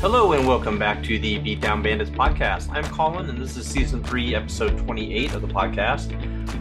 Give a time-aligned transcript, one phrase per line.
[0.00, 2.70] Hello and welcome back to the Beatdown Bandits podcast.
[2.70, 6.12] I'm Colin, and this is season three, episode 28 of the podcast.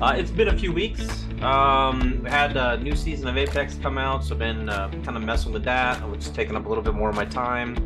[0.01, 1.07] Uh, it's been a few weeks.
[1.43, 5.15] Um, we had a new season of Apex come out, so I've been uh, kind
[5.15, 7.77] of messing with that, which is taking up a little bit more of my time,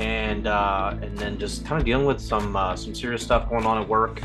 [0.00, 3.66] and uh, and then just kind of dealing with some uh, some serious stuff going
[3.66, 4.20] on at work.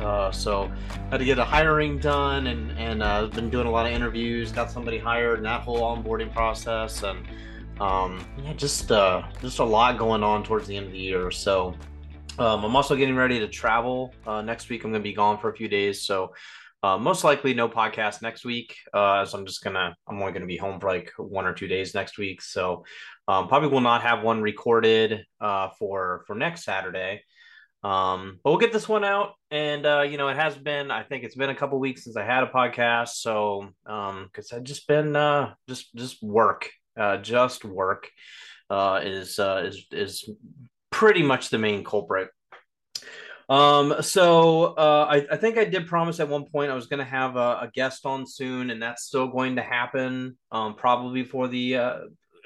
[0.00, 0.68] Uh, so
[1.12, 4.50] had to get a hiring done, and and uh, been doing a lot of interviews.
[4.50, 7.24] Got somebody hired, and that whole onboarding process, and
[7.80, 11.30] um, yeah, just uh, just a lot going on towards the end of the year.
[11.30, 11.74] So
[12.38, 14.84] um, I'm also getting ready to travel uh, next week.
[14.84, 16.32] I'm going to be gone for a few days, so
[16.82, 18.76] uh, most likely no podcast next week.
[18.92, 21.66] Uh, so I'm just gonna I'm only to be home for like one or two
[21.66, 22.40] days next week.
[22.42, 22.84] So
[23.28, 27.22] um, probably will not have one recorded uh, for for next Saturday.
[27.82, 30.90] Um, but we'll get this one out, and uh, you know, it has been.
[30.90, 34.52] I think it's been a couple weeks since I had a podcast, so um, because
[34.52, 38.10] I've just been uh, just just work uh, just work
[38.70, 40.28] uh, is uh, is is
[40.90, 42.30] pretty much the main culprit.
[43.48, 46.98] Um, so uh, I, I think I did promise at one point I was going
[46.98, 50.36] to have a, a, guest on soon, and that's still going to happen.
[50.50, 51.98] Um, probably before the uh,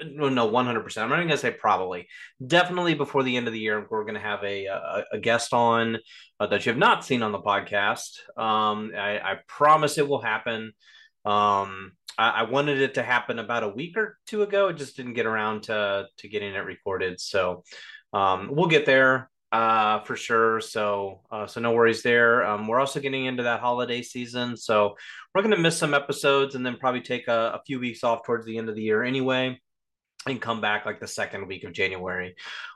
[0.04, 1.04] no, no, one hundred percent.
[1.04, 2.06] I'm not going to say probably,
[2.44, 5.52] definitely before the end of the year, we're going to have a, a, a guest
[5.52, 5.98] on
[6.38, 8.18] uh, that you have not seen on the podcast.
[8.36, 10.72] Um, I, I promise it will happen.
[11.24, 14.68] Um, I, I, wanted it to happen about a week or two ago.
[14.68, 17.20] It just didn't get around to to getting it recorded.
[17.20, 17.64] So
[18.12, 20.60] um, we'll get there uh, for sure.
[20.60, 22.44] So uh, so no worries there.
[22.44, 24.96] Um, we're also getting into that holiday season, so
[25.34, 28.24] we're going to miss some episodes and then probably take a, a few weeks off
[28.24, 29.60] towards the end of the year anyway
[30.26, 32.34] and come back like the second week of January.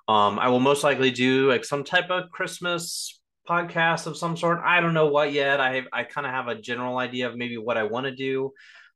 [0.08, 4.60] Um, I will most likely do like some type of Christmas podcast of some sort.
[4.64, 5.60] I don't know what yet.
[5.60, 8.52] I I kind of have a general idea of maybe what I want to do.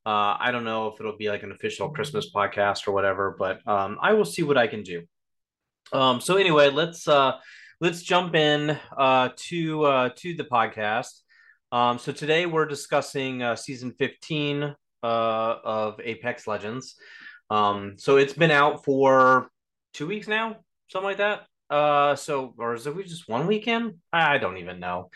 [0.08, 3.60] Uh, I don't know if it'll be like an official Christmas podcast or whatever, but
[3.68, 5.02] um, I will see what I can do.
[5.92, 7.32] Um, so anyway, let's uh,
[7.82, 11.10] let's jump in uh, to uh, to the podcast.
[11.72, 16.94] Um, so today we're discussing uh, season fifteen uh, of Apex Legends.
[17.50, 19.50] Um, so it's been out for
[19.92, 20.56] two weeks now,
[20.90, 21.44] something like that.
[21.68, 23.96] Uh, so or is it we just one weekend?
[24.10, 25.10] I don't even know.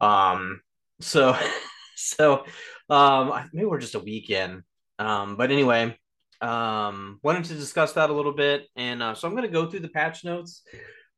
[0.00, 0.60] Um,
[1.00, 1.36] so
[1.96, 2.44] so
[2.90, 4.62] um, maybe we're just a weekend.
[4.98, 5.96] Um, but anyway,
[6.40, 9.66] um, wanted to discuss that a little bit, and uh, so I'm going to go
[9.68, 10.62] through the patch notes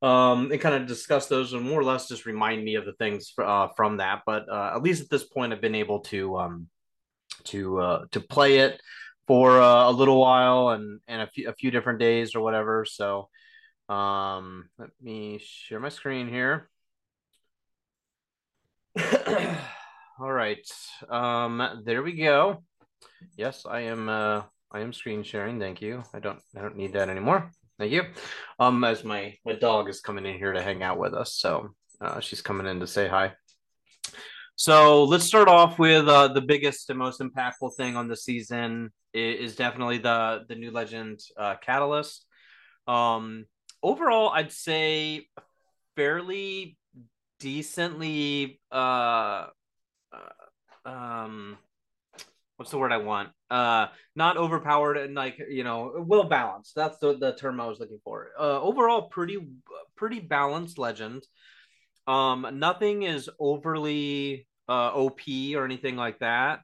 [0.02, 2.92] um, and kind of discuss those, and more or less just remind me of the
[2.94, 4.22] things uh, from that.
[4.24, 6.68] But uh, at least at this point, I've been able to um,
[7.44, 8.80] to uh, to play it
[9.26, 12.84] for uh, a little while and and a few a few different days or whatever.
[12.84, 13.28] So
[13.88, 16.70] um, let me share my screen here.
[20.20, 20.68] All right.
[21.08, 22.64] Um, there we go.
[23.36, 24.08] Yes, I am.
[24.08, 24.42] Uh,
[24.72, 25.60] I am screen sharing.
[25.60, 26.02] Thank you.
[26.12, 26.40] I don't.
[26.56, 27.52] I don't need that anymore.
[27.78, 28.02] Thank you.
[28.58, 31.68] Um, as my my dog is coming in here to hang out with us, so
[32.00, 33.34] uh, she's coming in to say hi.
[34.56, 38.90] So let's start off with uh, the biggest and most impactful thing on the season
[39.14, 42.26] is, definitely the the new legend uh, Catalyst.
[42.88, 43.44] Um,
[43.84, 45.28] overall, I'd say
[45.94, 46.76] fairly
[47.38, 49.46] decently uh,
[50.84, 51.58] uh um
[52.56, 53.30] what's the word I want?
[53.50, 56.74] Uh not overpowered and like, you know, well balanced.
[56.74, 58.28] That's the, the term I was looking for.
[58.38, 59.38] Uh overall pretty
[59.96, 61.24] pretty balanced legend.
[62.06, 65.20] Um nothing is overly uh OP
[65.54, 66.60] or anything like that.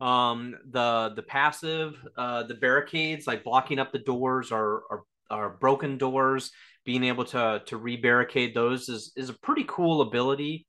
[0.00, 4.82] Um the the passive uh the barricades like blocking up the doors are
[5.30, 6.50] are broken doors
[6.84, 10.66] being able to to rebarricade those is is a pretty cool ability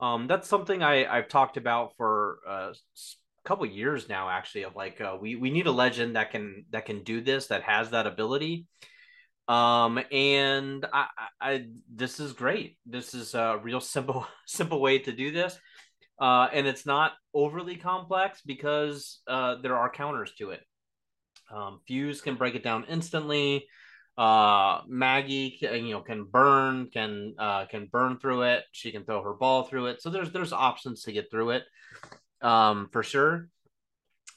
[0.00, 2.72] um that's something i i've talked about for uh,
[3.44, 6.64] a couple years now actually of like uh, we we need a legend that can
[6.70, 8.66] that can do this that has that ability.
[9.48, 11.06] Um and I,
[11.40, 12.76] I this is great.
[12.84, 15.58] This is a real simple simple way to do this.
[16.20, 20.60] Uh and it's not overly complex because uh there are counters to it.
[21.50, 23.66] Um fuse can break it down instantly
[24.18, 28.64] uh, Maggie, can, you know, can burn, can uh, can burn through it.
[28.72, 30.02] She can throw her ball through it.
[30.02, 31.62] So there's there's options to get through it,
[32.42, 33.48] um, for sure.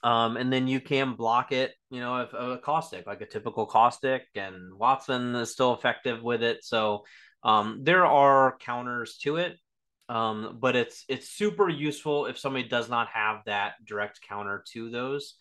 [0.03, 3.65] Um, and then you can block it, you know, if a caustic, like a typical
[3.65, 6.63] caustic, and Wattson is still effective with it.
[6.63, 7.03] So
[7.43, 9.57] um, there are counters to it,
[10.09, 14.91] um, but it's it's super useful if somebody does not have that direct counter to
[14.91, 15.35] those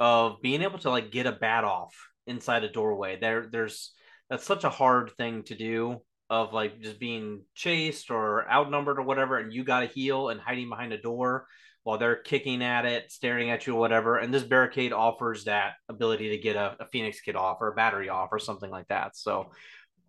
[0.00, 1.94] of being able to like get a bat off
[2.28, 3.18] inside a doorway.
[3.20, 3.92] There, there's
[4.30, 9.02] that's such a hard thing to do of like just being chased or outnumbered or
[9.02, 11.46] whatever, and you got to heal and hiding behind a door
[11.84, 14.18] while they're kicking at it, staring at you or whatever.
[14.18, 17.74] And this barricade offers that ability to get a, a Phoenix kit off or a
[17.74, 19.16] battery off or something like that.
[19.16, 19.52] So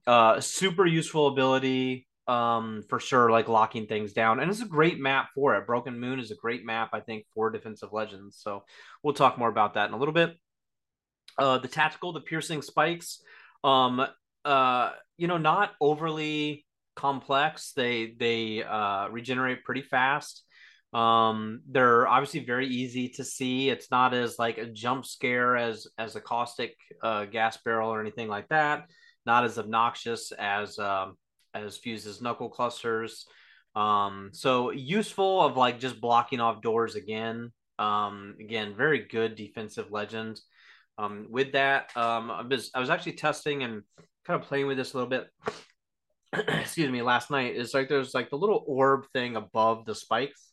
[0.05, 4.39] uh, super useful ability um, for sure, like locking things down.
[4.39, 5.65] And it's a great map for it.
[5.65, 8.37] Broken Moon is a great map, I think, for Defensive Legends.
[8.41, 8.65] So
[9.01, 10.35] we'll talk more about that in a little bit.
[11.39, 13.21] Uh, the tactical, the piercing spikes,
[13.63, 14.05] um,
[14.45, 16.65] uh, you know, not overly
[16.95, 17.71] complex.
[17.73, 20.43] They they uh, regenerate pretty fast.
[20.93, 23.69] Um, they're obviously very easy to see.
[23.69, 28.01] It's not as like a jump scare as as a caustic uh, gas barrel or
[28.01, 28.89] anything like that.
[29.25, 31.15] Not as obnoxious as um,
[31.53, 33.25] as fuses knuckle clusters.
[33.75, 37.51] Um, so useful of like just blocking off doors again.
[37.77, 40.41] Um, again, very good defensive legend.
[40.99, 43.83] Um, with that, um, I was I was actually testing and
[44.25, 45.27] kind of playing with this a little bit.
[46.47, 50.49] excuse me, last night is like there's like the little orb thing above the spikes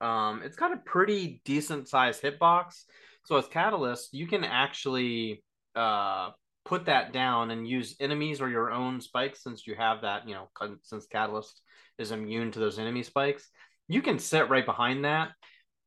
[0.00, 2.84] um, it's got a pretty decent sized hitbox.
[3.24, 5.42] So as Catalyst, you can actually
[5.74, 6.30] uh,
[6.64, 10.34] put that down and use enemies or your own spikes since you have that, you
[10.34, 10.48] know,
[10.82, 11.60] since Catalyst
[11.98, 13.48] is immune to those enemy spikes.
[13.88, 15.30] You can sit right behind that,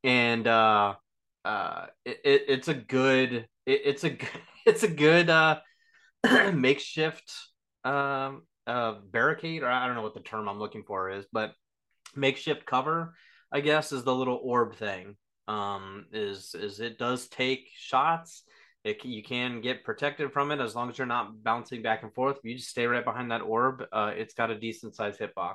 [0.02, 0.94] and uh,
[1.44, 4.16] uh, it, it it's a good it, it's a
[4.66, 5.60] it's a good uh,
[6.52, 7.32] makeshift
[7.84, 11.52] um uh barricade or I don't know what the term I'm looking for is, but
[12.14, 13.14] makeshift cover
[13.52, 15.16] I guess, is the little orb thing.
[15.48, 18.44] Um, is is it does take shots.
[18.84, 22.14] It you can get protected from it as long as you're not bouncing back and
[22.14, 22.36] forth.
[22.38, 25.54] If you just stay right behind that orb, uh, it's got a decent sized hitbox.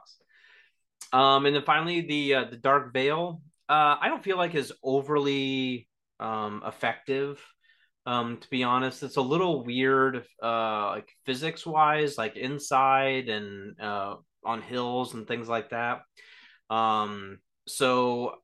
[1.14, 3.42] Um, and then finally the uh, the dark veil.
[3.68, 5.88] Uh, I don't feel like is overly
[6.20, 7.42] um, effective.
[8.06, 13.80] Um, to be honest, it's a little weird, uh, like physics wise, like inside and
[13.82, 16.02] uh, on hills and things like that.
[16.70, 18.36] Um, so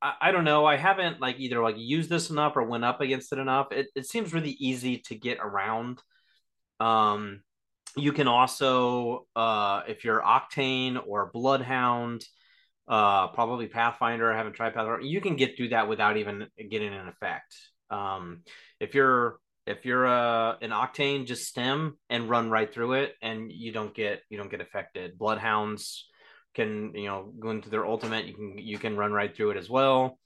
[0.00, 0.64] I, I, don't know.
[0.64, 3.72] I haven't like either like used this enough or went up against it enough.
[3.72, 6.00] It, it seems really easy to get around.
[6.78, 7.42] Um,
[7.96, 12.24] you can also, uh, if you're Octane or Bloodhound,
[12.92, 14.30] uh, probably Pathfinder.
[14.30, 15.00] I haven't tried Pathfinder.
[15.00, 17.56] You can get through that without even getting an effect.
[17.90, 18.42] Um,
[18.80, 23.50] if you're if you're uh, an Octane, just stem and run right through it, and
[23.50, 25.16] you don't get you don't get affected.
[25.16, 26.04] Bloodhounds
[26.54, 29.56] can you know go into their ultimate you can you can run right through it
[29.56, 30.18] as well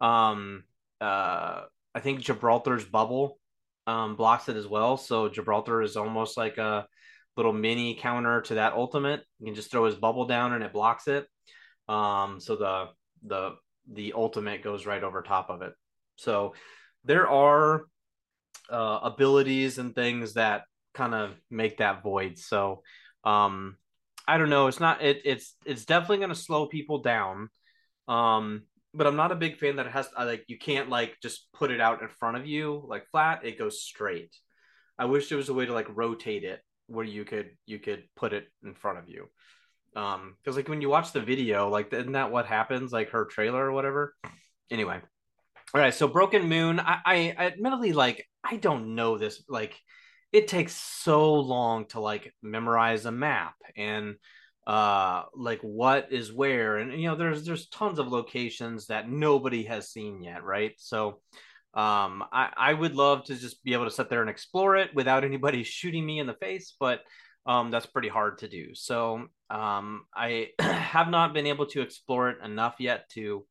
[0.00, 0.64] um
[1.00, 1.62] uh
[1.94, 3.38] i think gibraltar's bubble
[3.86, 6.86] um blocks it as well so gibraltar is almost like a
[7.36, 10.72] little mini counter to that ultimate you can just throw his bubble down and it
[10.72, 11.26] blocks it
[11.88, 12.86] um so the
[13.26, 13.56] the
[13.92, 15.72] the ultimate goes right over top of it
[16.16, 16.54] so
[17.04, 17.84] there are
[18.70, 20.62] uh, abilities and things that
[20.94, 22.82] kind of make that void so
[23.24, 23.76] um
[24.26, 24.66] I don't know.
[24.68, 25.02] It's not.
[25.02, 27.50] It, it's it's definitely going to slow people down.
[28.08, 31.16] Um, but I'm not a big fan that it has I, like you can't like
[31.22, 33.44] just put it out in front of you like flat.
[33.44, 34.34] It goes straight.
[34.98, 38.04] I wish there was a way to like rotate it where you could you could
[38.16, 39.28] put it in front of you.
[39.96, 42.92] Um, because like when you watch the video, like isn't that what happens?
[42.92, 44.14] Like her trailer or whatever.
[44.70, 45.00] Anyway,
[45.74, 45.94] all right.
[45.94, 46.80] So Broken Moon.
[46.80, 49.80] I, I admittedly like I don't know this like
[50.34, 54.16] it takes so long to like memorize a map and
[54.66, 59.62] uh like what is where and you know there's there's tons of locations that nobody
[59.64, 61.20] has seen yet right so
[61.74, 64.94] um i i would love to just be able to sit there and explore it
[64.94, 67.00] without anybody shooting me in the face but
[67.46, 72.30] um that's pretty hard to do so um i have not been able to explore
[72.30, 73.46] it enough yet to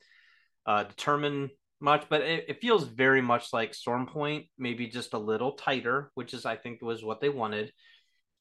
[0.65, 1.49] uh determine
[1.83, 6.33] much, but it, it, feels very much like Stormpoint, maybe just a little tighter, which
[6.33, 7.71] is I think was what they wanted.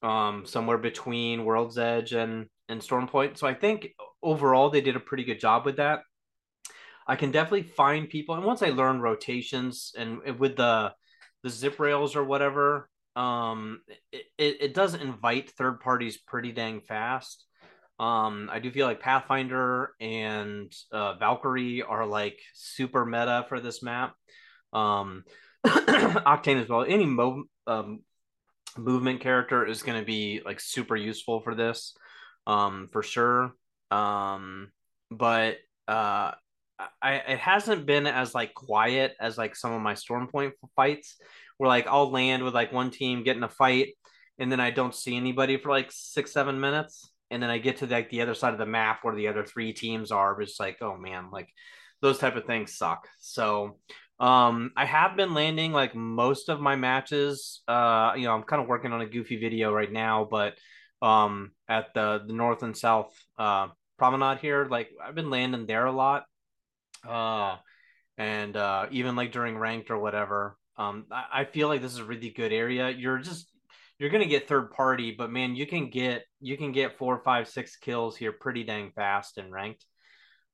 [0.01, 3.37] Um, somewhere between World's Edge and and Stormpoint.
[3.37, 3.89] So I think
[4.21, 6.01] overall they did a pretty good job with that.
[7.05, 10.93] I can definitely find people, and once I learn rotations and, with the
[11.43, 13.81] the zip rails or whatever, um,
[14.13, 17.45] it, it, it does invite third parties pretty dang fast.
[18.03, 23.81] Um, I do feel like Pathfinder and uh, Valkyrie are like super meta for this
[23.81, 24.13] map.
[24.73, 25.23] Um,
[25.65, 26.83] Octane as well.
[26.83, 28.01] Any mo- um,
[28.77, 31.95] movement character is going to be like super useful for this,
[32.45, 33.53] um, for sure.
[33.89, 34.73] Um,
[35.09, 36.31] but uh,
[37.01, 41.15] I it hasn't been as like quiet as like some of my Stormpoint fights,
[41.55, 43.93] where like I'll land with like one team getting a fight,
[44.39, 47.77] and then I don't see anybody for like six seven minutes and then I get
[47.77, 50.43] to like the other side of the map where the other three teams are, but
[50.43, 51.49] it's like, oh man, like
[52.01, 53.07] those type of things suck.
[53.19, 53.79] So
[54.19, 57.61] um I have been landing like most of my matches.
[57.67, 60.57] Uh, you know, I'm kind of working on a goofy video right now, but
[61.01, 65.87] um at the the north and south uh promenade here, like I've been landing there
[65.87, 66.25] a lot.
[67.07, 67.57] Uh
[68.17, 70.57] and uh even like during ranked or whatever.
[70.77, 72.89] Um I, I feel like this is a really good area.
[72.91, 73.49] You're just
[74.03, 77.47] you're gonna get third party, but man, you can get you can get four, five,
[77.47, 79.85] six kills here pretty dang fast and ranked.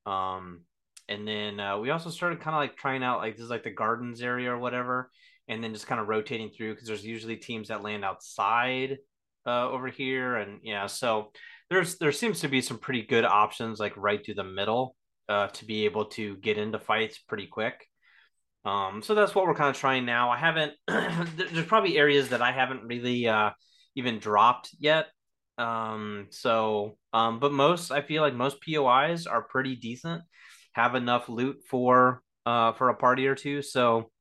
[0.05, 0.61] Um,
[1.07, 3.63] and then uh, we also started kind of like trying out like this is like
[3.63, 5.09] the gardens area or whatever,
[5.47, 8.99] and then just kind of rotating through because there's usually teams that land outside
[9.47, 11.31] uh, over here, and yeah, so
[11.71, 14.95] there's there seems to be some pretty good options like right through the middle
[15.27, 17.88] uh, to be able to get into fights pretty quick.
[18.65, 20.29] Um, so that's what we're kind of trying now.
[20.29, 20.73] I haven't.
[20.87, 23.51] there's probably areas that I haven't really uh,
[23.95, 25.07] even dropped yet.
[25.57, 30.23] Um, so, um, but most I feel like most POIs are pretty decent,
[30.73, 33.61] have enough loot for uh for a party or two.
[33.61, 34.11] So,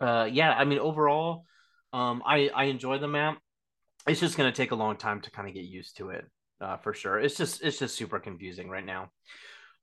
[0.00, 1.44] uh, yeah, I mean overall,
[1.92, 3.38] um, I I enjoy the map.
[4.06, 6.24] It's just gonna take a long time to kind of get used to it,
[6.60, 7.18] uh, for sure.
[7.18, 9.10] It's just it's just super confusing right now.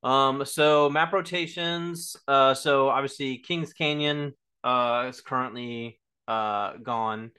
[0.06, 2.14] Um, so map rotations.
[2.28, 4.32] Uh, so obviously Kings Canyon
[4.62, 7.32] uh is currently uh gone,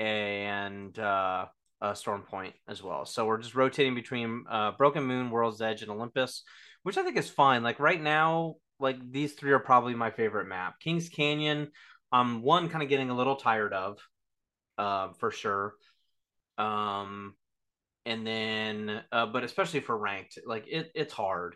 [0.00, 1.46] and uh,
[1.80, 3.04] uh Storm Point as well.
[3.06, 6.42] So we're just rotating between uh Broken Moon, World's Edge, and Olympus,
[6.82, 7.62] which I think is fine.
[7.62, 10.80] Like right now, like these three are probably my favorite map.
[10.80, 11.70] Kings Canyon,
[12.10, 13.98] um, one kind of getting a little tired of,
[14.78, 15.74] uh, for sure.
[16.58, 17.36] Um,
[18.04, 21.54] and then, uh, but especially for ranked, like it, it's hard.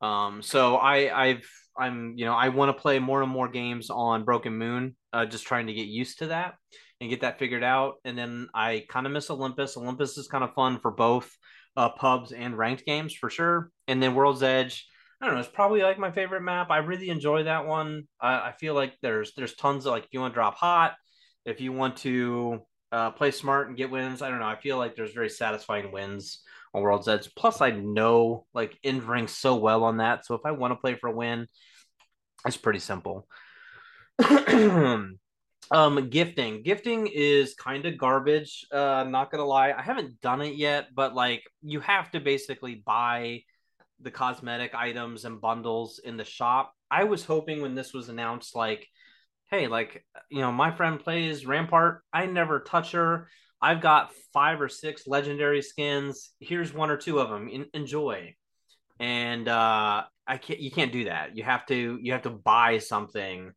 [0.00, 1.48] Um, so I I've
[1.78, 5.26] I'm you know I want to play more and more games on Broken Moon, uh,
[5.26, 6.54] just trying to get used to that
[7.00, 7.94] and get that figured out.
[8.04, 9.76] And then I kind of miss Olympus.
[9.76, 11.30] Olympus is kind of fun for both
[11.76, 13.70] uh, pubs and ranked games for sure.
[13.86, 14.86] And then World's Edge,
[15.20, 16.70] I don't know, it's probably like my favorite map.
[16.70, 18.04] I really enjoy that one.
[18.20, 20.94] I, I feel like there's there's tons of like if you want to drop hot,
[21.44, 22.60] if you want to
[22.92, 24.22] uh, play smart and get wins.
[24.22, 24.46] I don't know.
[24.46, 26.42] I feel like there's very satisfying wins
[26.76, 27.34] on World's Edge.
[27.34, 30.26] Plus, I know like Invering so well on that.
[30.26, 31.46] So if I want to play for a win,
[32.46, 33.26] it's pretty simple.
[34.28, 35.18] um,
[36.10, 36.62] gifting.
[36.62, 38.66] Gifting is kind of garbage.
[38.70, 42.82] Uh, not gonna lie, I haven't done it yet, but like you have to basically
[42.86, 43.42] buy
[44.00, 46.72] the cosmetic items and bundles in the shop.
[46.90, 48.86] I was hoping when this was announced, like,
[49.50, 52.02] hey, like you know, my friend plays Rampart.
[52.12, 53.28] I never touch her.
[53.60, 56.32] I've got five or six legendary skins.
[56.40, 57.48] Here's one or two of them.
[57.72, 58.34] Enjoy.
[59.00, 60.60] And uh, I can't.
[60.60, 61.36] You can't do that.
[61.36, 61.98] You have to.
[62.00, 63.52] You have to buy something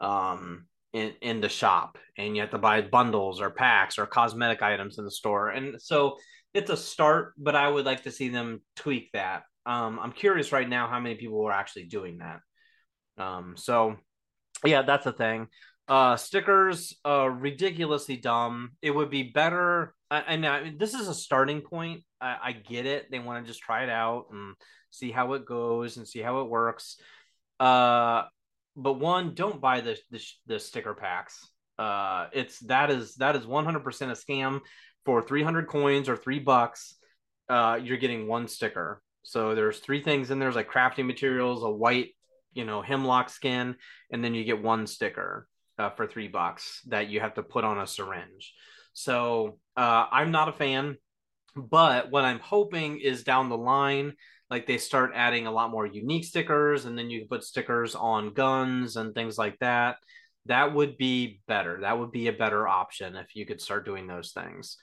[0.00, 4.62] um, in in the shop, and you have to buy bundles or packs or cosmetic
[4.62, 5.50] items in the store.
[5.50, 6.16] And so
[6.54, 9.42] it's a start, but I would like to see them tweak that.
[9.66, 12.40] Um, I'm curious right now how many people are actually doing that.
[13.22, 13.96] Um, so
[14.64, 15.48] yeah, that's a thing.
[15.88, 18.72] Uh, stickers, uh, ridiculously dumb.
[18.82, 19.94] It would be better.
[20.10, 22.04] I, I mean, this is a starting point.
[22.20, 23.10] I, I get it.
[23.10, 24.54] They want to just try it out and
[24.90, 26.96] see how it goes and see how it works.
[27.58, 28.24] Uh,
[28.76, 31.48] but one, don't buy the the, the sticker packs.
[31.78, 34.60] Uh, it's that is that is 100% a scam.
[35.06, 36.96] For 300 coins or three bucks,
[37.48, 39.00] uh, you're getting one sticker.
[39.22, 42.10] So there's three things in there's like crafting materials, a white,
[42.52, 43.76] you know, hemlock skin,
[44.12, 47.64] and then you get one sticker uh, for three bucks that you have to put
[47.64, 48.54] on a syringe.
[48.92, 50.96] So uh, I'm not a fan,
[51.54, 54.14] but what I'm hoping is down the line,
[54.50, 57.94] like they start adding a lot more unique stickers, and then you can put stickers
[57.94, 59.96] on guns and things like that.
[60.46, 61.80] That would be better.
[61.82, 64.78] That would be a better option if you could start doing those things.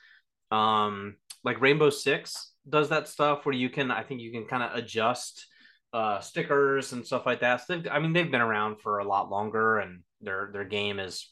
[0.51, 4.63] Um, like Rainbow Six does that stuff where you can, I think you can kind
[4.63, 5.47] of adjust
[5.93, 7.65] uh, stickers and stuff like that.
[7.65, 11.31] So I mean, they've been around for a lot longer, and their their game is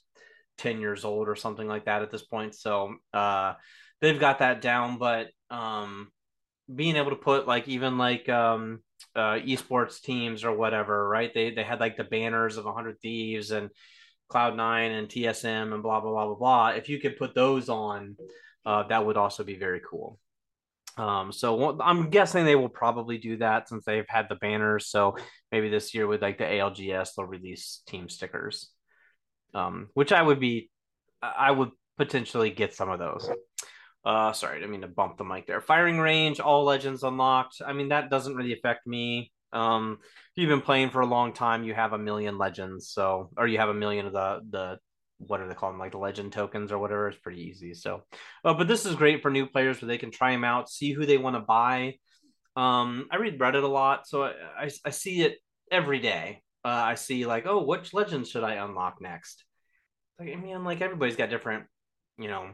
[0.57, 2.55] 10 years old or something like that at this point.
[2.55, 3.53] So uh
[4.01, 6.09] they've got that down but um
[6.73, 8.81] being able to put like even like um
[9.15, 11.33] uh esports teams or whatever right?
[11.33, 13.69] They they had like the banners of 100 thieves and
[14.31, 16.69] cloud9 and tsm and blah blah blah blah blah.
[16.69, 18.15] If you could put those on
[18.65, 20.19] uh that would also be very cool.
[20.95, 24.88] Um, so I'm guessing they will probably do that since they've had the banners.
[24.88, 25.17] So
[25.51, 28.69] maybe this year with like the ALGS, they'll release team stickers
[29.53, 30.69] um, which I would be,
[31.22, 33.29] I would potentially get some of those.
[34.05, 35.62] Uh, sorry, I mean to bump the mic there.
[35.62, 37.62] Firing range, all legends unlocked.
[37.65, 39.31] I mean, that doesn't really affect me.
[39.53, 43.29] Um, if you've been playing for a long time, you have a million legends, so
[43.38, 44.79] or you have a million of the the
[45.19, 47.07] what are they called, like the legend tokens or whatever.
[47.07, 47.74] It's pretty easy.
[47.74, 48.03] So,
[48.43, 50.91] uh, but this is great for new players where they can try them out, see
[50.91, 51.95] who they want to buy.
[52.55, 55.38] Um, I read Reddit a lot, so I, I, I see it
[55.72, 59.43] every day uh, I see like, oh, which legends should I unlock next?
[60.20, 61.65] Like, I mean, like everybody's got different,
[62.17, 62.51] you know,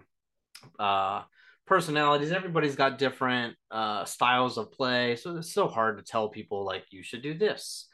[0.79, 1.23] uh,
[1.67, 2.31] personalities.
[2.31, 6.85] Everybody's got different uh, styles of play, so it's so hard to tell people like
[6.91, 7.87] you should do this.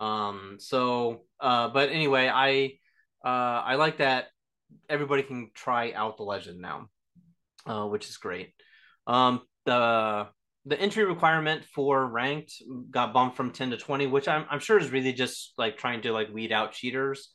[0.00, 2.78] Um, so, uh, but anyway, I
[3.24, 4.28] uh, I like that
[4.88, 6.88] everybody can try out the legend now.
[7.66, 8.52] uh, which is great.
[9.06, 10.28] Um, the
[10.70, 12.54] the entry requirement for ranked
[12.90, 16.00] got bumped from 10 to 20 which I'm, I'm sure is really just like trying
[16.02, 17.30] to like weed out cheaters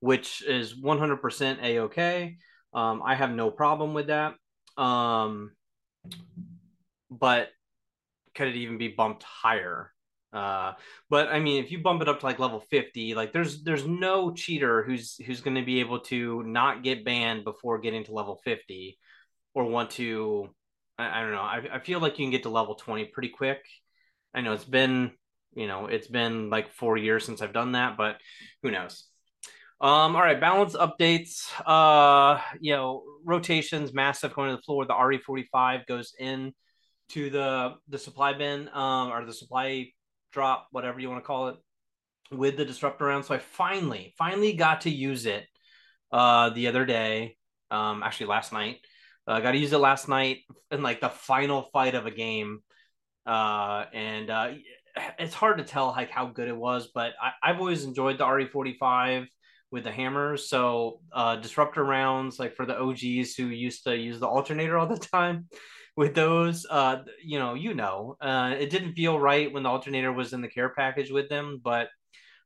[0.00, 2.36] which is 100% a-okay
[2.74, 4.34] um, i have no problem with that.
[4.76, 5.52] Um,
[7.10, 7.48] but
[8.34, 9.92] could it even be bumped higher?
[10.32, 10.74] Uh,
[11.08, 13.84] but i mean if you bump it up to like level 50 like there's there's
[13.84, 18.12] no cheater who's who's going to be able to not get banned before getting to
[18.12, 18.96] level 50
[19.54, 20.48] or want to
[21.00, 21.40] I, I don't know.
[21.40, 23.64] I, I feel like you can get to level 20 pretty quick.
[24.34, 25.12] I know it's been,
[25.54, 28.16] you know, it's been like four years since I've done that, but
[28.62, 29.06] who knows?
[29.80, 31.50] Um, all right, balance updates.
[31.64, 34.84] Uh, you know, rotations, Mastiff going to the floor.
[34.84, 36.52] The RE45 goes in
[37.10, 39.86] to the the supply bin, um, or the supply
[40.32, 41.56] drop, whatever you want to call it,
[42.30, 43.24] with the disruptor round.
[43.24, 45.46] So I finally, finally got to use it
[46.12, 47.38] uh the other day.
[47.70, 48.80] Um, actually last night.
[49.26, 50.38] I uh, got to use it last night
[50.70, 52.60] in like the final fight of a game,
[53.26, 54.52] uh, and uh,
[55.18, 58.24] it's hard to tell like how good it was, but I, have always enjoyed the
[58.24, 59.26] RE45
[59.70, 60.48] with the hammers.
[60.48, 64.86] So uh, disruptor rounds, like for the OGs who used to use the alternator all
[64.86, 65.48] the time.
[65.96, 70.12] With those, uh, you know, you know, uh, it didn't feel right when the alternator
[70.12, 71.88] was in the care package with them, but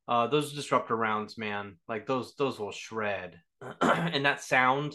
[0.09, 3.39] those disruptor rounds, man, like those, those will shred,
[3.81, 4.95] and that sound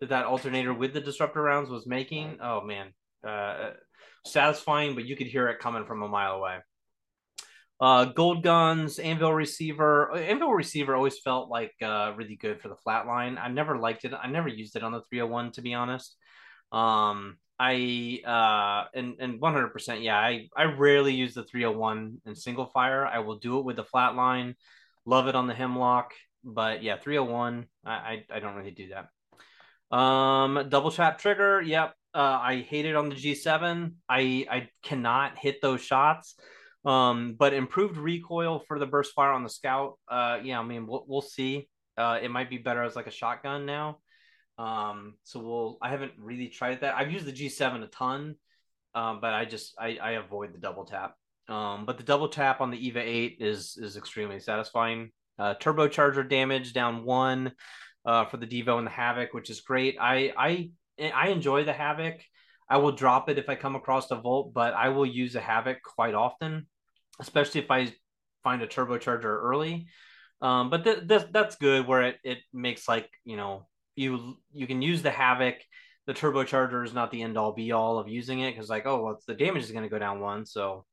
[0.00, 2.88] that that alternator with the disruptor rounds was making, oh man,
[3.26, 3.70] uh,
[4.24, 6.58] satisfying, but you could hear it coming from a mile away.
[7.80, 10.14] Uh, gold guns, anvil receiver.
[10.14, 13.38] Anvil receiver always felt like uh, really good for the flatline.
[13.40, 14.12] I never liked it.
[14.12, 16.16] I never used it on the 301 to be honest.
[16.72, 22.66] Um, I uh and and 100% yeah, I I rarely use the 301 in single
[22.66, 23.06] fire.
[23.06, 24.54] I will do it with the flatline.
[25.04, 29.08] Love it on the hemlock, but yeah, 301 I I, I don't really do that.
[29.90, 31.60] Um, double tap trigger.
[31.60, 31.94] Yep.
[32.14, 33.92] Uh, I hate it on the G7.
[34.08, 36.34] I I cannot hit those shots.
[36.84, 39.98] Um, but improved recoil for the burst fire on the scout.
[40.08, 41.68] Uh, yeah, I mean we'll we'll see.
[41.96, 43.98] Uh, it might be better as like a shotgun now.
[44.58, 45.78] Um, so we'll.
[45.82, 46.94] I haven't really tried that.
[46.94, 48.36] I've used the G7 a ton,
[48.94, 51.14] um, but I just I I avoid the double tap.
[51.48, 55.10] Um, but the double tap on the EVA 8 is is extremely satisfying.
[55.38, 57.52] Uh, turbocharger damage down one
[58.04, 59.96] uh, for the Devo and the Havoc, which is great.
[60.00, 60.70] I I
[61.12, 62.20] I enjoy the Havoc.
[62.68, 65.40] I will drop it if I come across the Volt, but I will use the
[65.40, 66.66] Havoc quite often,
[67.20, 67.92] especially if I
[68.44, 69.88] find a turbocharger early.
[70.40, 74.66] Um, but th- th- that's good where it, it makes like you know you you
[74.66, 75.56] can use the Havoc.
[76.06, 79.02] The turbocharger is not the end all be all of using it because like oh
[79.02, 80.84] well the damage is going to go down one so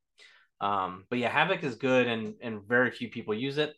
[0.60, 3.74] um, but yeah Havoc is good and and very few people use it.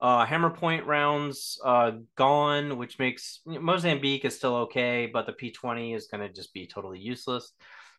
[0.00, 5.96] Uh, hammer point rounds uh, gone, which makes Mozambique is still okay, but the P20
[5.96, 7.52] is going to just be totally useless.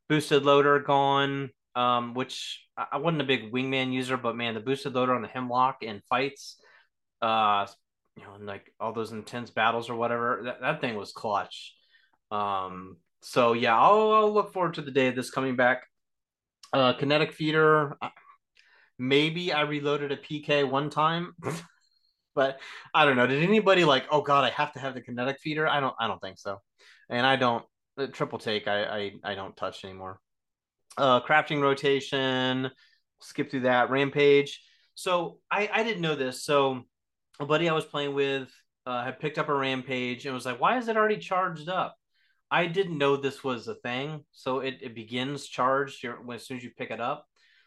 [0.07, 4.95] Boosted loader gone, um, which I wasn't a big wingman user, but man, the boosted
[4.95, 6.61] loader on the hemlock in fights,
[7.21, 7.67] uh,
[8.15, 11.75] you know, in like all those intense battles or whatever, that, that thing was clutch.
[12.31, 15.83] Um, so yeah, I'll, I'll look forward to the day of this coming back.
[16.71, 17.97] Uh, kinetic feeder,
[18.97, 21.33] maybe I reloaded a PK one time.
[22.39, 22.61] but
[22.93, 23.27] I don't know.
[23.27, 25.67] Did anybody like, oh god, I have to have the kinetic feeder?
[25.67, 25.93] I don't.
[25.99, 26.61] I don't think so.
[27.09, 27.65] And I don't
[28.13, 28.65] triple take.
[28.65, 30.21] I I, I don't touch anymore.
[30.97, 32.71] Uh, crafting rotation.
[33.19, 34.61] Skip through that rampage.
[34.95, 36.45] So I I didn't know this.
[36.45, 36.83] So
[37.41, 38.47] a buddy I was playing with
[38.85, 41.97] uh, had picked up a rampage and was like, why is it already charged up?
[42.49, 44.23] I didn't know this was a thing.
[44.31, 47.25] So it, it begins charged as soon as you pick it up.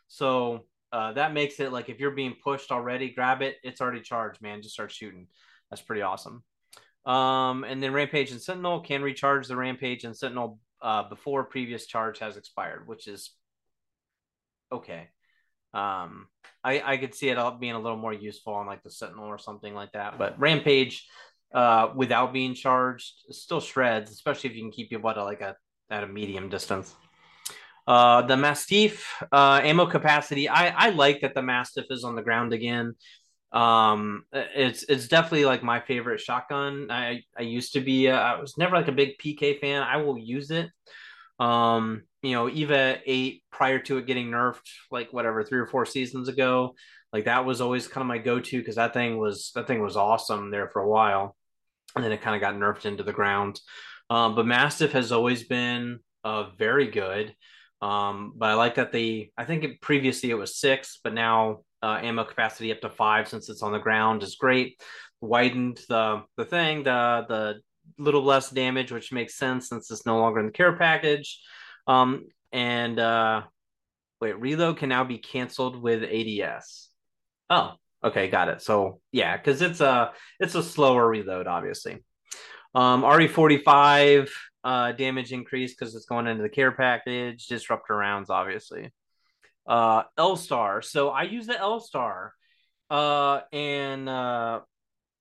[0.09, 3.57] So uh, that makes it like if you're being pushed already, grab it.
[3.63, 4.63] It's already charged, man.
[4.63, 5.27] Just start shooting.
[5.71, 6.45] That's pretty awesome.
[7.07, 11.87] Um, and then Rampage and Sentinel can recharge the Rampage and Sentinel uh, before previous
[11.87, 13.31] charge has expired, which is
[14.71, 15.09] okay.
[15.73, 16.29] Um,
[16.63, 19.39] I I could see it being a little more useful on like the Sentinel or
[19.39, 20.19] something like that.
[20.19, 21.09] But Rampage,
[21.55, 25.41] uh, without being charged, still shreds, especially if you can keep your butt at like
[25.41, 25.57] a
[25.91, 26.95] at a medium distance.
[27.87, 32.23] Uh, the Mastiff uh, ammo capacity, I, I like that the Mastiff is on the
[32.23, 32.95] ground again.
[33.53, 36.91] Um, it's it's definitely like my favorite shotgun.
[36.91, 39.83] I I used to be uh, I was never like a big PK fan.
[39.83, 40.71] I will use it.
[41.39, 45.85] Um, you know, Eva eight prior to it getting nerfed, like whatever three or four
[45.85, 46.75] seasons ago,
[47.13, 49.83] like that was always kind of my go to because that thing was that thing
[49.83, 51.37] was awesome there for a while,
[51.95, 53.61] and then it kind of got nerfed into the ground.
[54.09, 57.35] Um, but Mastiff has always been uh, very good.
[57.83, 61.65] Um, but I like that the I think it, previously it was six, but now
[61.83, 64.81] uh, ammo capacity up to five since it's on the ground is great.
[65.21, 67.61] Widened the the thing, the the
[67.99, 71.41] little less damage, which makes sense since it's no longer in the care package.
[71.89, 73.43] Um, and uh,
[74.21, 76.89] wait, reload can now be canceled with ADS.
[77.51, 77.73] Oh,
[78.05, 78.63] okay, got it.
[78.63, 82.05] So yeah, because it's a it's a slower reload, obviously.
[82.77, 84.31] Um, RE45
[84.65, 87.47] uh, damage increase because it's going into the care package.
[87.47, 88.93] Disruptor rounds, obviously.
[89.67, 90.83] Uh, L Star.
[90.83, 92.33] So I use the L Star,
[92.91, 94.61] uh, and uh,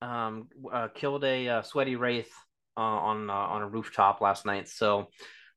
[0.02, 2.32] um, uh, killed a uh, sweaty wraith
[2.78, 4.68] uh, on uh, on a rooftop last night.
[4.68, 5.08] So,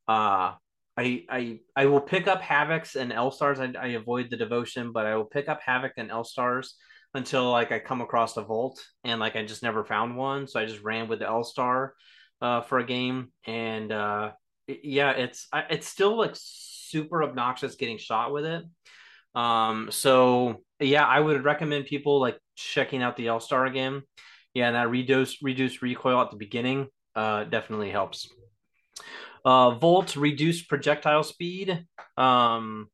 [0.08, 0.54] uh,
[0.96, 3.60] I I I will pick up havocs and L stars.
[3.60, 6.76] I, I avoid the devotion, but I will pick up havoc and L stars
[7.14, 10.46] until like I come across a vault and like I just never found one.
[10.46, 11.94] So I just ran with the L star
[12.40, 14.32] uh, for a game, and uh,
[14.66, 18.64] yeah, it's it's still like super obnoxious getting shot with it.
[19.34, 24.02] Um, so yeah, I would recommend people like checking out the L star again.
[24.54, 28.28] Yeah, and that reduce reduce recoil at the beginning uh, definitely helps.
[29.44, 31.70] Uh, Volt reduced projectile speed.
[32.16, 32.88] Um,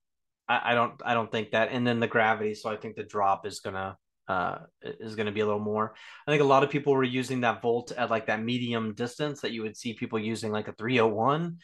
[0.48, 2.54] I, I don't I don't think that, and then the gravity.
[2.54, 3.96] So I think the drop is gonna
[4.30, 5.94] uh, is going to be a little more.
[6.26, 9.40] I think a lot of people were using that volt at like that medium distance
[9.40, 11.58] that you would see people using like a 301.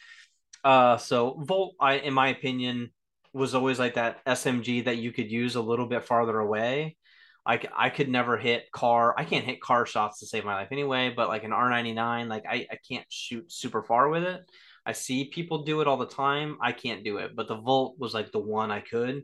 [0.63, 2.91] Uh, so volt, I in my opinion,
[3.33, 6.97] was always like that SMG that you could use a little bit farther away.
[7.45, 9.15] I, I could never hit car.
[9.17, 12.43] I can't hit car shots to save my life anyway, but like an R99, like
[12.49, 14.41] I, I can't shoot super far with it.
[14.85, 16.57] I see people do it all the time.
[16.61, 19.23] I can't do it, but the Volt was like the one I could.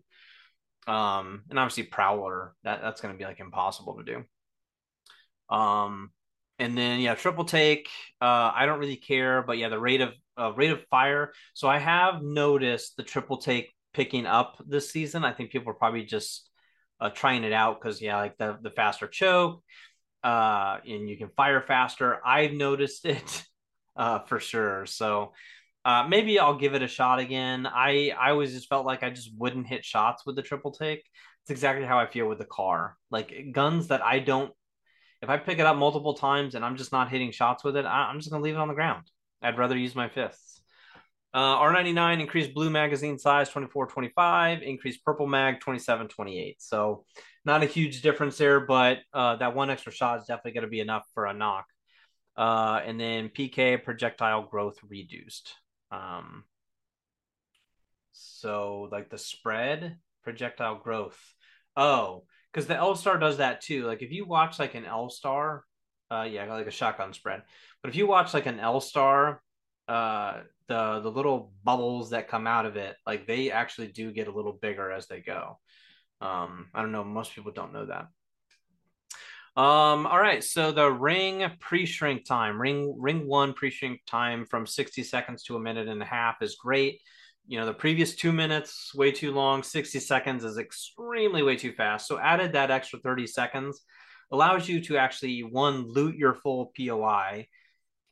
[0.88, 5.56] Um, and obviously Prowler, that, that's going to be like impossible to do.
[5.56, 6.12] Um,
[6.60, 7.90] and then yeah, triple take.
[8.22, 11.34] Uh, I don't really care, but yeah, the rate of uh, rate of fire.
[11.54, 15.24] So I have noticed the triple take picking up this season.
[15.24, 16.50] I think people are probably just
[17.00, 19.64] uh, trying it out because yeah, like the the faster choke,
[20.24, 22.20] uh, and you can fire faster.
[22.26, 23.44] I've noticed it
[23.96, 24.86] uh, for sure.
[24.86, 25.34] So
[25.86, 27.68] uh, maybe I'll give it a shot again.
[27.68, 31.04] I I always just felt like I just wouldn't hit shots with the triple take.
[31.44, 32.98] It's exactly how I feel with the car.
[33.12, 34.52] Like guns that I don't.
[35.22, 37.86] If I pick it up multiple times and I'm just not hitting shots with it,
[37.86, 39.10] I, I'm just gonna leave it on the ground.
[39.42, 40.62] I'd rather use my fists.
[41.34, 46.62] Uh, R99 increased blue magazine size 24 25, increased purple mag 27 28.
[46.62, 47.06] So,
[47.44, 50.70] not a huge difference there, but uh, that one extra shot is definitely going to
[50.70, 51.66] be enough for a knock.
[52.38, 55.56] Uh, and then PK projectile growth reduced.
[55.94, 56.46] Um,
[58.12, 61.20] so, like the spread projectile growth.
[61.76, 63.86] Oh, because the L star does that too.
[63.86, 65.64] Like, if you watch like an L star,
[66.12, 67.44] uh, yeah, like a shotgun spread.
[67.82, 69.42] But if you watch like an L star,
[69.88, 74.28] uh the the little bubbles that come out of it like they actually do get
[74.28, 75.60] a little bigger as they go
[76.22, 78.08] um i don't know most people don't know that
[79.56, 85.04] um all right so the ring pre-shrink time ring ring one pre-shrink time from 60
[85.04, 87.00] seconds to a minute and a half is great
[87.46, 91.72] you know the previous two minutes way too long 60 seconds is extremely way too
[91.72, 93.82] fast so added that extra 30 seconds
[94.32, 97.46] allows you to actually one loot your full poi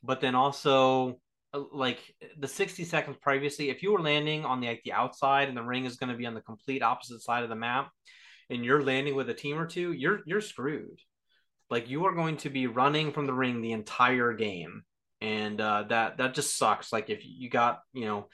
[0.04, 1.18] but then also
[1.54, 5.48] uh, like the 60 seconds previously, if you were landing on the like the outside
[5.48, 7.90] and the ring is going to be on the complete opposite side of the map,
[8.50, 10.98] and you're landing with a team or two, you're you're screwed.
[11.72, 14.82] Like you are going to be running from the ring the entire game,
[15.22, 16.92] and uh, that that just sucks.
[16.92, 18.28] Like if you got you know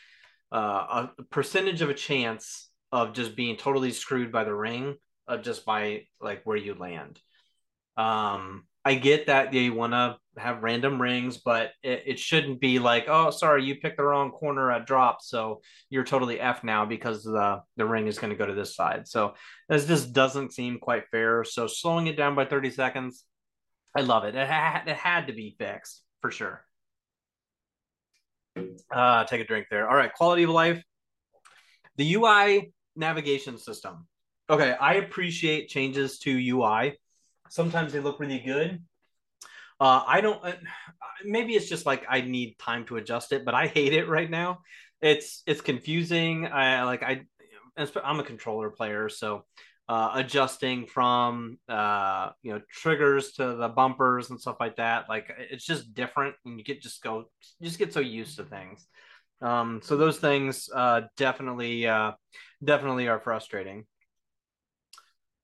[0.50, 4.96] uh, a percentage of a chance of just being totally screwed by the ring,
[5.28, 7.20] uh, just by like where you land.
[7.96, 12.78] Um, I get that they want to have random rings, but it, it, shouldn't be
[12.78, 16.86] like, oh, sorry, you picked the wrong corner at drop, so you're totally F now
[16.86, 19.06] because the the ring is going to go to this side.
[19.06, 19.34] So
[19.68, 21.44] this just doesn't seem quite fair.
[21.44, 23.24] So slowing it down by 30 seconds,
[23.98, 24.36] I love it.
[24.36, 26.64] It had it had to be fixed for sure.
[28.92, 29.88] Uh, take a drink there.
[29.88, 30.80] All right, quality of life.
[31.96, 34.06] The UI navigation system.
[34.48, 36.96] Okay, I appreciate changes to UI
[37.50, 38.84] Sometimes they look really good.
[39.80, 40.44] Uh, I don't.
[40.44, 40.52] Uh,
[41.24, 44.30] maybe it's just like I need time to adjust it, but I hate it right
[44.30, 44.60] now.
[45.00, 46.46] It's it's confusing.
[46.46, 47.22] I like I.
[47.76, 49.44] I'm a controller player, so
[49.88, 55.30] uh, adjusting from uh, you know triggers to the bumpers and stuff like that, like
[55.50, 57.24] it's just different, and you get just go
[57.62, 58.86] just get so used to things.
[59.40, 62.12] Um, so those things uh, definitely uh,
[62.62, 63.86] definitely are frustrating.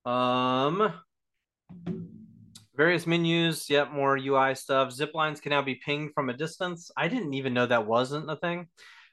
[0.05, 0.93] Um,
[2.77, 4.91] Various menus, yep, more UI stuff.
[4.91, 6.91] Zip lines can now be pinged from a distance.
[6.97, 8.67] I didn't even know that wasn't a thing.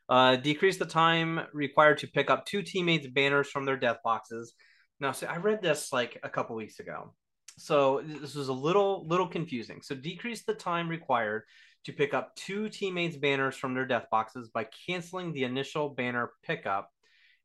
[0.08, 4.54] Uh, decrease the time required to pick up two teammates' banners from their death boxes.
[5.02, 7.12] Now, see, I read this like a couple weeks ago,
[7.58, 9.82] so this was a little little confusing.
[9.82, 11.42] So decrease the time required
[11.86, 16.30] to pick up two teammates' banners from their death boxes by canceling the initial banner
[16.44, 16.88] pickup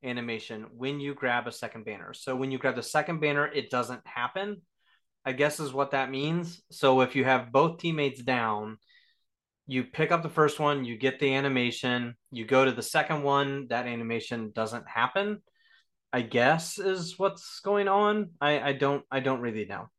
[0.04, 2.14] animation when you grab a second banner.
[2.14, 4.62] So when you grab the second banner, it doesn't happen.
[5.26, 6.62] I guess is what that means.
[6.70, 8.78] So if you have both teammates down,
[9.66, 13.24] you pick up the first one, you get the animation, you go to the second
[13.24, 15.42] one, that animation doesn't happen.
[16.14, 18.32] I guess is what's going on.
[18.40, 19.90] I, I don't I don't really know.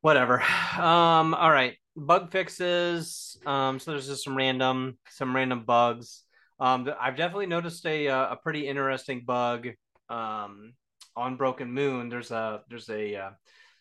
[0.00, 0.42] Whatever.
[0.78, 1.74] Um, all right.
[1.96, 3.36] Bug fixes.
[3.44, 6.22] Um, so there's just some random some random bugs.
[6.60, 9.68] Um, I've definitely noticed a uh, a pretty interesting bug
[10.08, 10.74] um,
[11.16, 12.08] on Broken Moon.
[12.08, 13.30] There's a there's a uh,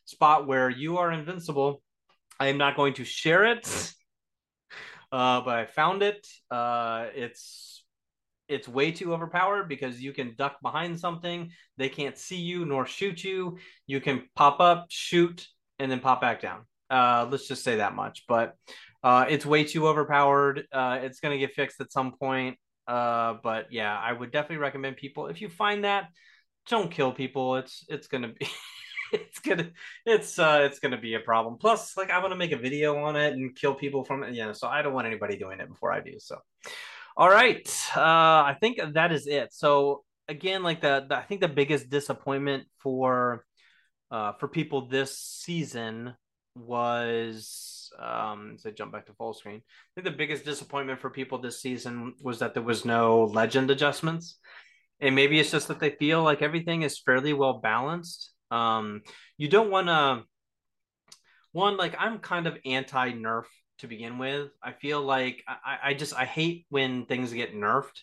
[0.06, 1.84] spot where you are invincible.
[2.40, 3.68] I am not going to share it,
[5.12, 6.28] uh, but I found it.
[6.50, 7.77] Uh, it's
[8.48, 11.52] it's way too overpowered because you can duck behind something.
[11.78, 13.58] They can't see you nor shoot you.
[13.86, 15.48] You can pop up, shoot,
[15.80, 16.66] and then pop back down.
[16.90, 18.26] Uh, let's just say that much.
[18.28, 18.56] But
[19.04, 20.66] uh, it's way too overpowered.
[20.72, 22.58] Uh, it's going to get fixed at some point.
[22.88, 26.08] Uh, but yeah, I would definitely recommend people if you find that,
[26.70, 27.58] don't kill people.
[27.58, 28.48] It's it's gonna be
[29.12, 29.72] it's gonna
[30.06, 31.58] it's uh it's gonna be a problem.
[31.58, 34.34] Plus, like I want to make a video on it and kill people from it.
[34.34, 36.14] Yeah, so I don't want anybody doing it before I do.
[36.20, 36.38] So,
[37.18, 39.52] all right, uh, I think that is it.
[39.54, 43.44] So again, like the, the I think the biggest disappointment for
[44.10, 46.14] uh for people this season
[46.56, 49.58] was um so jump back to full screen.
[49.58, 53.72] I think the biggest disappointment for people this season was that there was no legend
[53.72, 54.38] adjustments.
[55.00, 59.02] And maybe it's just that they feel like everything is fairly well balanced um,
[59.38, 60.24] you don't want to.
[61.52, 63.46] One, like I'm kind of anti nerf
[63.80, 64.50] to begin with.
[64.62, 68.02] I feel like I, I just I hate when things get nerfed.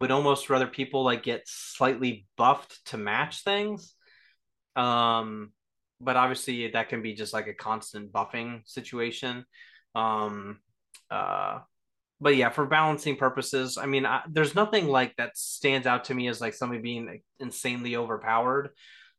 [0.00, 3.94] Would almost rather people like get slightly buffed to match things.
[4.74, 5.52] Um,
[6.00, 9.44] but obviously that can be just like a constant buffing situation.
[9.94, 10.60] Um,
[11.10, 11.58] uh,
[12.20, 16.14] but yeah, for balancing purposes, I mean, I, there's nothing like that stands out to
[16.14, 18.70] me as like somebody being insanely overpowered.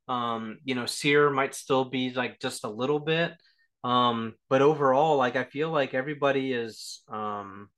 [0.07, 3.33] Um, you know, Seer might still be like just a little bit.
[3.83, 7.69] Um, but overall, like I feel like everybody is um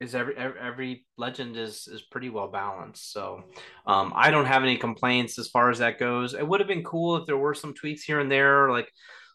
[0.00, 3.12] is every every legend is is pretty well balanced.
[3.12, 3.44] So
[3.86, 6.34] um I don't have any complaints as far as that goes.
[6.34, 8.90] It would have been cool if there were some tweaks here and there, like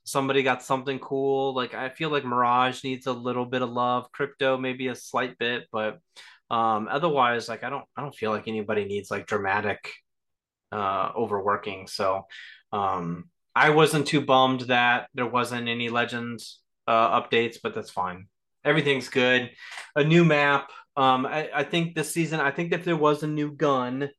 [0.06, 1.54] somebody got something cool.
[1.54, 5.38] Like I feel like Mirage needs a little bit of love, crypto maybe a slight
[5.38, 6.00] bit, but
[6.52, 9.90] um otherwise like I don't I don't feel like anybody needs like dramatic
[10.74, 11.88] uh, overworking.
[11.88, 12.26] So
[12.72, 18.28] um, I wasn't too bummed that there wasn't any Legends uh, updates, but that's fine.
[18.66, 19.52] Everything's good.
[19.96, 20.72] A new map.
[20.96, 24.10] Um, I, I think this season, I think if there was a new gun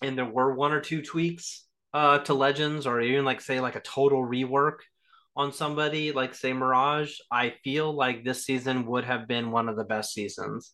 [0.00, 1.64] and there were one or two tweaks
[1.94, 4.78] uh, to Legends, or even like say like a total rework
[5.36, 9.76] on somebody like say Mirage, I feel like this season would have been one of
[9.76, 10.72] the best seasons.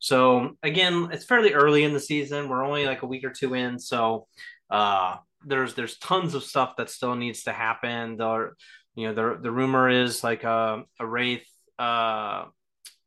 [0.00, 2.48] So again, it's fairly early in the season.
[2.48, 4.26] We're only like a week or two in, so
[4.74, 8.16] uh, there's there's tons of stuff that still needs to happen.
[8.16, 8.50] The
[8.96, 11.46] you know the the rumor is like a, a wraith
[11.78, 12.46] uh,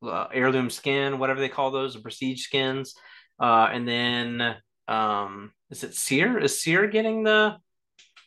[0.02, 2.96] uh, heirloom skin, whatever they call those, the prestige skins,
[3.38, 4.56] uh, and then
[4.88, 6.38] um, is it Seer?
[6.38, 7.58] Is Seer getting the?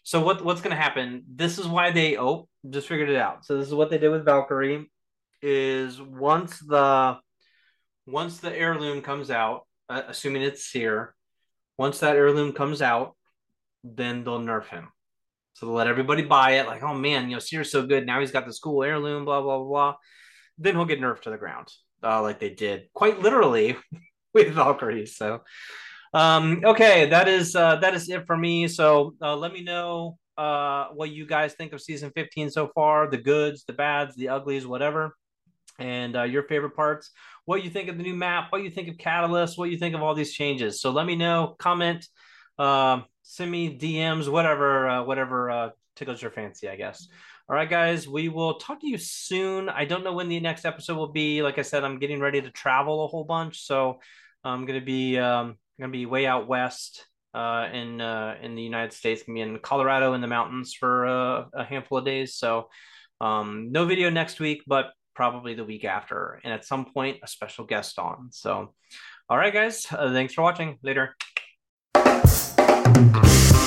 [0.02, 1.24] So what what's going to happen?
[1.34, 3.46] This is why they oh just figured it out.
[3.46, 4.90] So this is what they did with Valkyrie.
[5.40, 7.16] Is once the
[8.06, 11.14] once the heirloom comes out, uh, assuming it's Seer,
[11.78, 13.14] once that heirloom comes out,
[13.84, 14.88] then they'll nerf him.
[15.54, 18.06] So they'll let everybody buy it, like, oh man, you know, Seer's so good.
[18.06, 19.94] Now he's got this cool heirloom, blah, blah, blah, blah.
[20.58, 21.68] Then he'll get nerfed to the ground,
[22.02, 23.76] uh, like they did quite literally
[24.34, 25.06] with Valkyrie.
[25.06, 25.40] So
[26.12, 28.68] um, okay, that is uh, that is it for me.
[28.68, 33.08] So uh, let me know uh, what you guys think of season 15 so far,
[33.08, 35.14] the goods, the bads, the uglies, whatever
[35.80, 37.10] and uh, your favorite parts,
[37.46, 39.94] what you think of the new map, what you think of Catalyst, what you think
[39.94, 40.80] of all these changes.
[40.80, 42.06] So let me know, comment,
[42.60, 47.08] uh, send me DMs, whatever, uh, whatever uh, tickles your fancy, I guess.
[47.48, 49.70] All right, guys, we will talk to you soon.
[49.70, 51.42] I don't know when the next episode will be.
[51.42, 53.98] Like I said, I'm getting ready to travel a whole bunch, so
[54.44, 58.92] I'm gonna be um, gonna be way out west uh, in uh, in the United
[58.92, 59.22] States.
[59.22, 62.36] Gonna be in Colorado in the mountains for uh, a handful of days.
[62.36, 62.68] So
[63.22, 67.26] um, no video next week, but probably the week after, and at some point, a
[67.26, 68.28] special guest on.
[68.32, 68.74] So,
[69.28, 70.78] all right, guys, uh, thanks for watching.
[70.82, 71.16] Later.
[73.00, 73.59] Mm-hmm.